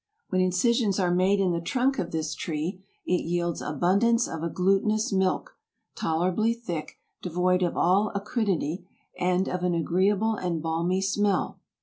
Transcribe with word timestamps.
When 0.29 0.41
incisions 0.41 0.99
are 0.99 1.13
made 1.13 1.39
in 1.39 1.51
the 1.51 1.61
trunk 1.61 1.99
of 1.99 2.09
this 2.11 2.33
tree, 2.33 2.83
it 3.05 3.21
yields 3.21 3.61
abundance 3.61 4.27
of 4.27 4.41
a 4.41 4.49
glutinous 4.49 5.13
milk, 5.13 5.55
tolerably 5.93 6.55
thick, 6.55 6.97
devoid 7.21 7.61
of 7.61 7.77
all 7.77 8.11
acridity, 8.15 8.87
and 9.19 9.47
of 9.47 9.61
an 9.61 9.75
agreeable 9.75 10.33
and 10.37 10.59
balmy 10.59 11.03
smell. 11.03 11.59